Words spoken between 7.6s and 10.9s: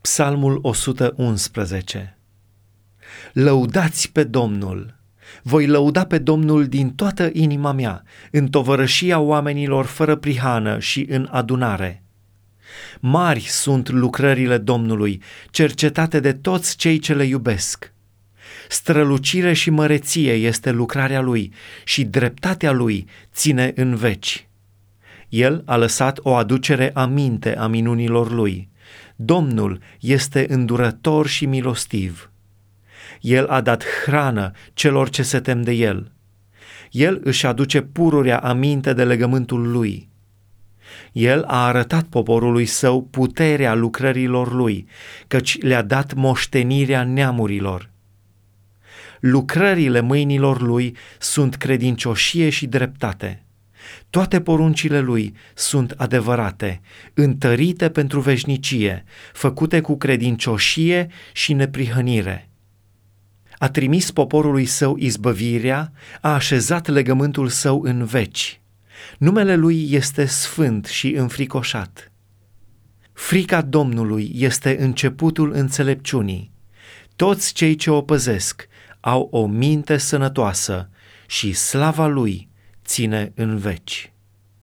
mea, în tovărășia oamenilor fără prihană